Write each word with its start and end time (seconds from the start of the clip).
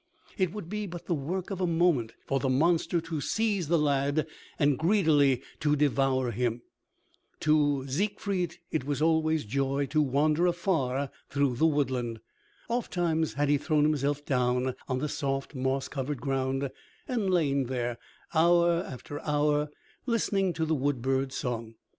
It 0.35 0.51
would 0.51 0.67
be 0.67 0.87
but 0.87 1.05
the 1.05 1.13
work 1.13 1.51
of 1.51 1.61
a 1.61 1.67
moment 1.67 2.15
for 2.25 2.39
the 2.39 2.49
monster 2.49 2.99
to 3.01 3.21
seize 3.21 3.67
the 3.67 3.77
lad 3.77 4.25
and 4.57 4.75
greedily 4.79 5.43
to 5.59 5.75
devour 5.75 6.31
him. 6.31 6.63
To 7.41 7.85
Siegfried 7.87 8.57
it 8.71 8.83
was 8.83 8.99
always 8.99 9.45
joy 9.45 9.85
to 9.91 10.01
wander 10.01 10.47
afar 10.47 11.11
through 11.29 11.53
the 11.57 11.67
woodland. 11.67 12.19
Ofttimes 12.67 13.33
had 13.35 13.47
he 13.49 13.59
thrown 13.59 13.83
himself 13.83 14.25
down 14.25 14.73
on 14.87 14.97
the 14.97 15.07
soft, 15.07 15.53
moss 15.53 15.87
covered 15.87 16.19
ground 16.19 16.71
and 17.07 17.29
lain 17.29 17.65
there 17.65 17.99
hour 18.33 18.83
after 18.83 19.19
hour, 19.19 19.69
listening 20.07 20.51
to 20.53 20.65
the 20.65 20.73
wood 20.73 21.03
bird's 21.03 21.35
song. 21.35 21.75